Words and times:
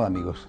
Hola 0.00 0.06
amigos, 0.06 0.48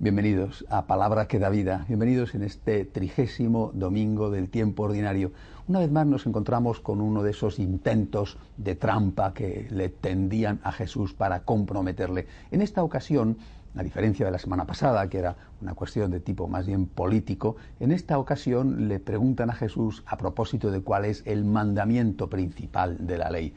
bienvenidos 0.00 0.66
a 0.70 0.88
Palabra 0.88 1.28
que 1.28 1.38
da 1.38 1.50
vida, 1.50 1.84
bienvenidos 1.86 2.34
en 2.34 2.42
este 2.42 2.84
trigésimo 2.84 3.70
domingo 3.72 4.28
del 4.28 4.48
tiempo 4.48 4.82
ordinario. 4.82 5.30
Una 5.68 5.78
vez 5.78 5.92
más 5.92 6.04
nos 6.08 6.26
encontramos 6.26 6.80
con 6.80 7.00
uno 7.00 7.22
de 7.22 7.30
esos 7.30 7.60
intentos 7.60 8.38
de 8.56 8.74
trampa 8.74 9.34
que 9.34 9.68
le 9.70 9.88
tendían 9.88 10.58
a 10.64 10.72
Jesús 10.72 11.14
para 11.14 11.44
comprometerle. 11.44 12.26
En 12.50 12.60
esta 12.60 12.82
ocasión, 12.82 13.38
a 13.76 13.84
diferencia 13.84 14.26
de 14.26 14.32
la 14.32 14.40
semana 14.40 14.66
pasada, 14.66 15.08
que 15.08 15.18
era 15.18 15.36
una 15.62 15.74
cuestión 15.74 16.10
de 16.10 16.18
tipo 16.18 16.48
más 16.48 16.66
bien 16.66 16.86
político, 16.86 17.54
en 17.78 17.92
esta 17.92 18.18
ocasión 18.18 18.88
le 18.88 18.98
preguntan 18.98 19.48
a 19.50 19.54
Jesús 19.54 20.02
a 20.06 20.16
propósito 20.16 20.72
de 20.72 20.80
cuál 20.80 21.04
es 21.04 21.22
el 21.24 21.44
mandamiento 21.44 22.28
principal 22.28 23.06
de 23.06 23.16
la 23.16 23.30
ley. 23.30 23.54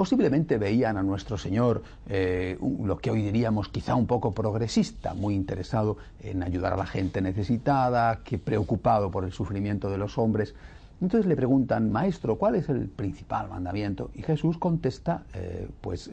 Posiblemente 0.00 0.56
veían 0.56 0.96
a 0.96 1.02
nuestro 1.02 1.36
Señor 1.36 1.82
eh, 2.08 2.56
lo 2.82 2.96
que 2.96 3.10
hoy 3.10 3.20
diríamos 3.20 3.68
quizá 3.68 3.96
un 3.96 4.06
poco 4.06 4.32
progresista, 4.32 5.12
muy 5.12 5.34
interesado 5.34 5.98
en 6.22 6.42
ayudar 6.42 6.72
a 6.72 6.76
la 6.78 6.86
gente 6.86 7.20
necesitada, 7.20 8.20
que 8.24 8.38
preocupado 8.38 9.10
por 9.10 9.24
el 9.24 9.32
sufrimiento 9.32 9.90
de 9.90 9.98
los 9.98 10.16
hombres. 10.16 10.54
Entonces 11.02 11.26
le 11.26 11.36
preguntan, 11.36 11.92
Maestro, 11.92 12.36
¿cuál 12.36 12.54
es 12.54 12.70
el 12.70 12.88
principal 12.88 13.50
mandamiento? 13.50 14.10
Y 14.14 14.22
Jesús 14.22 14.56
contesta, 14.56 15.24
eh, 15.34 15.68
pues 15.82 16.10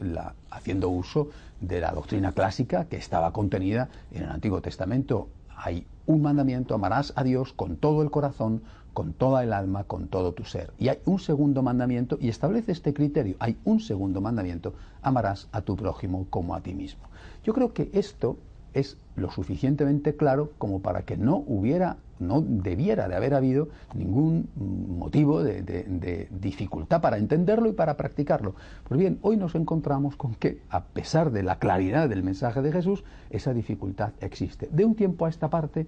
haciendo 0.50 0.90
uso 0.90 1.30
de 1.58 1.80
la 1.80 1.90
doctrina 1.92 2.32
clásica 2.32 2.84
que 2.84 2.98
estaba 2.98 3.32
contenida 3.32 3.88
en 4.12 4.24
el 4.24 4.28
Antiguo 4.28 4.60
Testamento. 4.60 5.30
Hay 5.56 5.86
un 6.08 6.22
mandamiento, 6.22 6.74
amarás 6.74 7.12
a 7.16 7.22
Dios 7.22 7.52
con 7.52 7.76
todo 7.76 8.02
el 8.02 8.10
corazón, 8.10 8.62
con 8.94 9.12
toda 9.12 9.44
el 9.44 9.52
alma, 9.52 9.84
con 9.84 10.08
todo 10.08 10.32
tu 10.32 10.42
ser. 10.44 10.72
Y 10.78 10.88
hay 10.88 10.98
un 11.04 11.20
segundo 11.20 11.62
mandamiento, 11.62 12.16
y 12.18 12.30
establece 12.30 12.72
este 12.72 12.94
criterio, 12.94 13.36
hay 13.38 13.58
un 13.64 13.78
segundo 13.78 14.22
mandamiento, 14.22 14.72
amarás 15.02 15.48
a 15.52 15.60
tu 15.60 15.76
prójimo 15.76 16.26
como 16.30 16.54
a 16.54 16.62
ti 16.62 16.74
mismo. 16.74 17.02
Yo 17.44 17.52
creo 17.52 17.74
que 17.74 17.90
esto 17.92 18.38
es 18.78 18.96
lo 19.16 19.30
suficientemente 19.30 20.14
claro 20.16 20.52
como 20.58 20.80
para 20.80 21.02
que 21.02 21.16
no 21.16 21.36
hubiera, 21.46 21.96
no 22.18 22.40
debiera 22.40 23.08
de 23.08 23.16
haber 23.16 23.34
habido 23.34 23.68
ningún 23.94 24.48
motivo 24.56 25.42
de, 25.42 26.28
dificultad 26.30 27.00
para 27.00 27.18
entenderlo 27.18 27.68
y 27.68 27.72
para 27.72 27.96
practicarlo. 27.96 28.54
Pues 28.88 28.98
bien, 28.98 29.18
hoy 29.22 29.36
nos 29.36 29.54
encontramos 29.54 30.16
con 30.16 30.34
que, 30.34 30.60
a 30.70 30.84
pesar 30.84 31.32
de 31.32 31.42
la 31.42 31.58
claridad 31.58 32.08
del 32.08 32.22
mensaje 32.22 32.62
de 32.62 32.72
Jesús, 32.72 33.04
esa 33.30 33.52
dificultad 33.52 34.12
existe. 34.20 34.68
De 34.70 34.84
un 34.84 34.94
tiempo 34.94 35.26
a 35.26 35.28
esta 35.28 35.50
parte, 35.50 35.86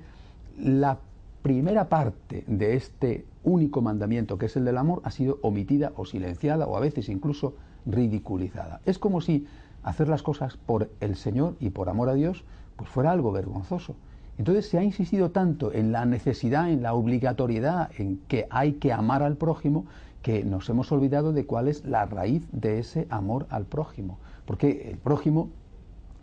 la 0.59 0.99
primera 1.43 1.89
parte 1.89 2.45
de 2.47 2.75
este 2.75 3.25
único 3.45 3.81
mandamiento, 3.81 4.37
que 4.39 4.47
es 4.47 4.57
el 4.57 4.65
del 4.65 4.79
amor, 4.79 5.01
ha 5.05 5.11
sido 5.11 5.39
omitida 5.43 5.93
o 5.97 6.05
silenciada 6.05 6.67
o 6.67 6.77
a 6.77 6.81
veces 6.81 7.09
incluso 7.09 7.55
ridiculizada. 7.87 8.81
Es 8.85 8.99
como 8.99 9.21
si 9.21 9.47
hacer 9.83 10.09
las 10.09 10.23
cosas 10.23 10.57
por 10.57 10.91
el 11.01 11.17
Señor 11.17 11.57
y 11.61 11.71
por 11.71 11.89
amor 11.89 12.09
a 12.09 12.15
Dios, 12.15 12.45
pues 12.81 12.89
fuera 12.89 13.11
algo 13.11 13.31
vergonzoso. 13.31 13.95
Entonces 14.39 14.67
se 14.67 14.79
ha 14.79 14.83
insistido 14.83 15.33
tanto 15.33 15.71
en 15.71 15.93
la 15.93 16.07
necesidad, 16.07 16.71
en 16.71 16.83
la 16.83 16.95
obligatoriedad, 16.95 17.91
en 17.99 18.23
que 18.27 18.47
hay 18.49 18.73
que 18.73 18.91
amar 18.91 19.23
al 19.23 19.37
prójimo, 19.37 19.85
que 20.23 20.45
nos 20.45 20.67
hemos 20.71 20.91
olvidado 20.91 21.35
de 21.35 21.45
cuál 21.45 21.69
es 21.69 21.85
la 21.85 22.07
raíz 22.07 22.49
de 22.53 22.79
ese 22.79 23.07
amor 23.11 23.47
al 23.51 23.67
prójimo. 23.67 24.19
Porque 24.47 24.89
el 24.91 24.97
prójimo, 24.97 25.51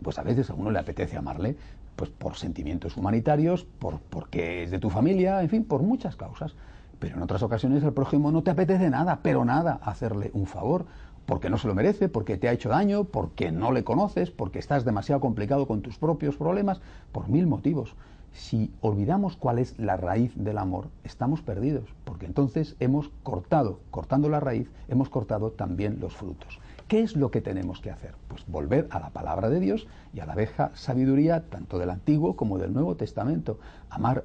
pues 0.02 0.18
a 0.18 0.24
veces 0.24 0.50
a 0.50 0.54
uno 0.54 0.72
le 0.72 0.80
apetece 0.80 1.16
amarle, 1.16 1.54
pues 1.94 2.10
por 2.10 2.34
sentimientos 2.34 2.96
humanitarios, 2.96 3.64
por, 3.78 4.00
porque 4.00 4.64
es 4.64 4.72
de 4.72 4.80
tu 4.80 4.90
familia, 4.90 5.40
en 5.40 5.48
fin, 5.48 5.62
por 5.62 5.84
muchas 5.84 6.16
causas. 6.16 6.56
Pero 6.98 7.18
en 7.18 7.22
otras 7.22 7.44
ocasiones 7.44 7.84
al 7.84 7.92
prójimo 7.92 8.32
no 8.32 8.42
te 8.42 8.50
apetece 8.50 8.90
nada, 8.90 9.20
pero 9.22 9.44
nada, 9.44 9.78
hacerle 9.80 10.32
un 10.34 10.46
favor, 10.46 10.86
porque 11.28 11.50
no 11.50 11.58
se 11.58 11.68
lo 11.68 11.74
merece, 11.74 12.08
porque 12.08 12.38
te 12.38 12.48
ha 12.48 12.52
hecho 12.52 12.70
daño, 12.70 13.04
porque 13.04 13.52
no 13.52 13.70
le 13.70 13.84
conoces, 13.84 14.30
porque 14.30 14.58
estás 14.58 14.86
demasiado 14.86 15.20
complicado 15.20 15.66
con 15.66 15.82
tus 15.82 15.98
propios 15.98 16.36
problemas, 16.36 16.80
por 17.12 17.28
mil 17.28 17.46
motivos. 17.46 17.94
Si 18.32 18.72
olvidamos 18.80 19.36
cuál 19.36 19.58
es 19.58 19.78
la 19.78 19.98
raíz 19.98 20.32
del 20.36 20.56
amor, 20.56 20.88
estamos 21.04 21.42
perdidos, 21.42 21.84
porque 22.06 22.24
entonces 22.24 22.76
hemos 22.80 23.10
cortado, 23.24 23.80
cortando 23.90 24.30
la 24.30 24.40
raíz, 24.40 24.70
hemos 24.88 25.10
cortado 25.10 25.50
también 25.50 26.00
los 26.00 26.16
frutos. 26.16 26.60
¿Qué 26.88 27.02
es 27.02 27.14
lo 27.14 27.30
que 27.30 27.42
tenemos 27.42 27.82
que 27.82 27.90
hacer? 27.90 28.14
Pues 28.28 28.46
volver 28.46 28.88
a 28.90 28.98
la 28.98 29.10
palabra 29.10 29.50
de 29.50 29.60
Dios 29.60 29.86
y 30.14 30.20
a 30.20 30.26
la 30.26 30.34
vieja 30.34 30.70
sabiduría, 30.72 31.44
tanto 31.50 31.78
del 31.78 31.90
Antiguo 31.90 32.36
como 32.36 32.56
del 32.56 32.72
Nuevo 32.72 32.96
Testamento. 32.96 33.58
Amar 33.90 34.24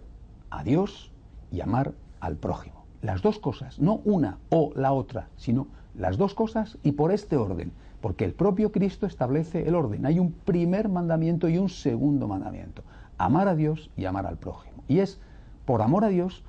a 0.50 0.64
Dios 0.64 1.12
y 1.52 1.60
amar 1.60 1.92
al 2.22 2.38
prójimo. 2.38 2.86
Las 3.02 3.22
dos 3.22 3.40
cosas, 3.40 3.78
no 3.78 4.00
una 4.06 4.38
o 4.48 4.72
la 4.78 4.94
otra, 4.94 5.28
sino 5.36 5.68
las 5.98 6.18
dos 6.18 6.34
cosas 6.34 6.78
y 6.84 6.94
por 6.94 7.12
este 7.12 7.38
orden, 7.38 7.72
porque 8.02 8.26
el 8.26 8.34
propio 8.34 8.72
Cristo 8.72 9.06
establece 9.06 9.68
el 9.68 9.76
orden. 9.76 10.06
Hay 10.06 10.20
un 10.20 10.32
primer 10.32 10.90
mandamiento 10.90 11.48
y 11.50 11.58
un 11.58 11.70
segundo 11.70 12.28
mandamiento. 12.28 12.84
Amar 13.18 13.48
a 13.48 13.56
Dios 13.56 13.92
y 13.96 14.06
amar 14.06 14.26
al 14.26 14.38
prójimo. 14.38 14.84
Y 14.88 15.00
es 15.00 15.20
por 15.66 15.82
amor 15.82 16.04
a 16.04 16.10
Dios 16.10 16.44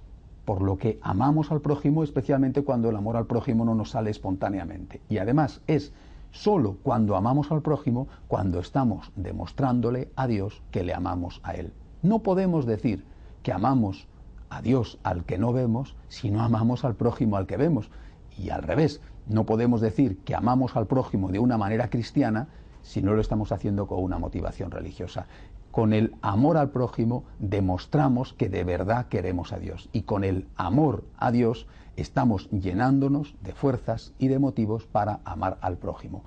por 0.44 0.60
lo 0.62 0.77
que 0.77 0.99
amamos 1.03 1.50
al 1.50 1.60
prójimo, 1.60 2.03
especialmente 2.03 2.62
cuando 2.62 2.91
el 2.91 2.97
amor 2.97 3.16
al 3.16 3.27
prójimo 3.27 3.65
no 3.65 3.75
nos 3.75 3.91
sale 3.91 4.10
espontáneamente. 4.10 5.00
Y 5.09 5.19
además 5.19 5.61
es 5.66 5.93
solo 6.32 6.76
cuando 6.82 7.16
amamos 7.16 7.50
al 7.50 7.62
prójimo 7.62 8.09
cuando 8.28 8.59
estamos 8.59 9.12
demostrándole 9.16 10.11
a 10.16 10.26
Dios 10.26 10.62
que 10.71 10.82
le 10.82 10.93
amamos 10.93 11.41
a 11.44 11.55
Él. 11.55 11.72
No 12.03 12.19
podemos 12.19 12.66
decir 12.66 13.05
que 13.43 13.53
amamos 13.53 14.06
a 14.50 14.61
Dios 14.61 14.99
al 15.03 15.25
que 15.25 15.38
no 15.38 15.53
vemos 15.53 15.97
si 16.09 16.31
no 16.31 16.43
amamos 16.43 16.84
al 16.84 16.94
prójimo 16.94 17.37
al 17.37 17.47
que 17.47 17.56
vemos. 17.56 17.91
Y 18.39 18.50
al 18.50 18.62
revés, 18.62 19.00
no 19.27 19.45
podemos 19.47 19.81
decir 19.81 20.19
que 20.19 20.34
amamos 20.34 20.77
al 20.77 20.87
prójimo 20.87 21.31
de 21.31 21.39
una 21.39 21.59
manera 21.59 21.89
cristiana 21.89 22.49
si 22.83 23.03
no 23.03 23.15
lo 23.15 23.21
estamos 23.21 23.53
haciendo 23.53 23.87
con 23.87 24.03
una 24.03 24.19
motivación 24.19 24.71
religiosa. 24.71 25.27
Con 25.71 25.93
el 25.93 26.15
amor 26.22 26.56
al 26.56 26.71
prójimo 26.71 27.25
demostramos 27.39 28.33
que 28.33 28.49
de 28.49 28.62
verdad 28.62 29.06
queremos 29.06 29.53
a 29.53 29.59
Dios. 29.59 29.89
Y 29.93 30.03
con 30.03 30.23
el 30.23 30.47
amor 30.56 31.05
a 31.17 31.33
Dios 31.33 31.67
estamos 31.97 32.49
llenándonos 32.50 33.34
de 33.43 33.53
fuerzas 33.53 34.12
y 34.19 34.28
de 34.28 34.39
motivos 34.39 34.87
para 34.87 35.21
amar 35.25 35.59
al 35.62 35.78
prójimo. 35.78 36.23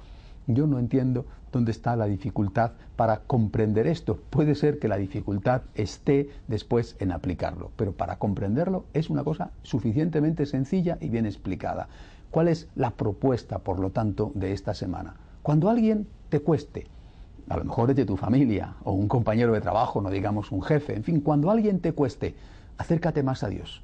Yo 0.47 0.65
no 0.65 0.79
entiendo 0.79 1.25
dónde 1.51 1.71
está 1.71 1.95
la 1.95 2.05
dificultad 2.05 2.71
para 2.95 3.19
comprender 3.19 3.85
esto. 3.87 4.17
Puede 4.29 4.55
ser 4.55 4.79
que 4.79 4.87
la 4.87 4.97
dificultad 4.97 5.63
esté 5.75 6.29
después 6.47 6.95
en 6.99 7.11
aplicarlo, 7.11 7.71
pero 7.75 7.91
para 7.91 8.17
comprenderlo 8.17 8.85
es 8.93 9.09
una 9.09 9.23
cosa 9.23 9.51
suficientemente 9.61 10.45
sencilla 10.45 10.97
y 11.01 11.09
bien 11.09 11.25
explicada. 11.25 11.89
¿Cuál 12.31 12.47
es 12.47 12.67
la 12.75 12.91
propuesta, 12.91 13.59
por 13.59 13.79
lo 13.79 13.91
tanto, 13.91 14.31
de 14.35 14.53
esta 14.53 14.73
semana? 14.73 15.15
Cuando 15.43 15.69
alguien 15.69 16.07
te 16.29 16.41
cueste, 16.41 16.87
a 17.49 17.57
lo 17.57 17.63
mejor 17.63 17.89
es 17.89 17.95
de 17.95 18.05
tu 18.05 18.17
familia 18.17 18.75
o 18.83 18.91
un 18.91 19.07
compañero 19.07 19.53
de 19.53 19.61
trabajo, 19.61 20.01
no 20.01 20.09
digamos 20.09 20.51
un 20.51 20.61
jefe, 20.61 20.95
en 20.95 21.03
fin, 21.03 21.21
cuando 21.21 21.51
alguien 21.51 21.79
te 21.79 21.93
cueste, 21.93 22.35
acércate 22.77 23.23
más 23.23 23.43
a 23.43 23.49
Dios, 23.49 23.81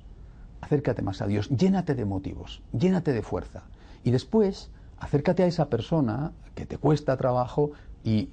acércate 0.59 1.01
más 1.01 1.21
a 1.21 1.27
Dios, 1.27 1.49
llénate 1.49 1.95
de 1.95 2.05
motivos, 2.05 2.61
llénate 2.73 3.13
de 3.13 3.21
fuerza 3.21 3.63
y 4.03 4.11
después 4.11 4.69
acércate 5.03 5.43
a 5.43 5.47
esa 5.47 5.69
persona 5.69 6.31
que 6.55 6.65
te 6.65 6.77
cuesta 6.77 7.17
trabajo 7.17 7.71
y, 8.05 8.29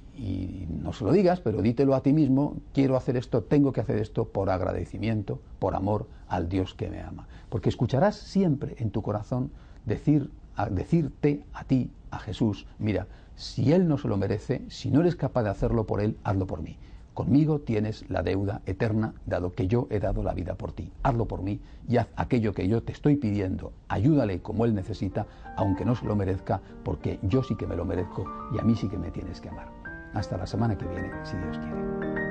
no 0.69 0.93
se 0.93 1.03
lo 1.03 1.11
digas, 1.11 1.41
pero 1.41 1.61
dítelo 1.61 1.95
a 1.95 2.01
ti 2.01 2.13
mismo, 2.13 2.55
quiero 2.73 2.95
hacer 2.95 3.17
esto, 3.17 3.43
tengo 3.43 3.71
que 3.71 3.81
hacer 3.81 3.97
esto 3.97 4.25
por 4.25 4.49
agradecimiento, 4.49 5.41
por 5.59 5.75
amor 5.75 6.07
al 6.27 6.47
Dios 6.49 6.73
que 6.73 6.89
me 6.89 7.01
ama. 7.01 7.27
Porque 7.49 7.69
escucharás 7.69 8.15
siempre 8.15 8.75
en 8.79 8.91
tu 8.91 9.01
corazón 9.01 9.51
decir, 9.85 10.31
decirte 10.71 11.43
a 11.53 11.63
ti, 11.65 11.91
a 12.09 12.19
Jesús, 12.19 12.67
mira, 12.79 13.07
Si 13.35 13.71
Él 13.73 13.87
no 13.87 13.97
se 13.97 14.07
lo 14.07 14.17
merece, 14.17 14.61
si 14.69 14.91
no 14.91 15.01
eres 15.01 15.15
capaz 15.15 15.43
de 15.43 15.49
hacerlo 15.49 15.85
por 15.85 15.99
Él, 15.99 16.17
hazlo 16.23 16.45
por 16.45 16.61
mí. 16.61 16.77
Conmigo 17.13 17.59
tienes 17.59 18.09
la 18.09 18.23
deuda 18.23 18.61
eterna, 18.65 19.13
dado 19.25 19.51
que 19.51 19.67
yo 19.67 19.87
he 19.89 19.99
dado 19.99 20.23
la 20.23 20.33
vida 20.33 20.55
por 20.55 20.71
ti. 20.71 20.91
Hazlo 21.03 21.27
por 21.27 21.43
mí 21.43 21.59
y 21.87 21.97
haz 21.97 22.07
aquello 22.15 22.53
que 22.53 22.67
yo 22.67 22.83
te 22.83 22.93
estoy 22.93 23.17
pidiendo. 23.17 23.73
Ayúdale 23.89 24.41
como 24.41 24.63
Él 24.65 24.73
necesita, 24.73 25.27
aunque 25.57 25.83
no 25.83 25.95
se 25.95 26.05
lo 26.05 26.15
merezca, 26.15 26.61
porque 26.83 27.19
yo 27.23 27.43
sí 27.43 27.55
que 27.55 27.67
me 27.67 27.75
lo 27.75 27.83
merezco 27.83 28.25
y 28.53 28.59
a 28.59 28.63
mí 28.63 28.75
sí 28.75 28.87
que 28.87 28.97
me 28.97 29.11
tienes 29.11 29.41
que 29.41 29.49
amar. 29.49 29.69
Hasta 30.13 30.37
la 30.37 30.47
semana 30.47 30.77
que 30.77 30.87
viene, 30.87 31.11
si 31.23 31.35
Dios 31.37 31.57
quiere. 31.57 32.30